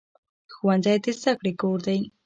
[0.53, 1.99] ښوونځی د زده کړې کور دی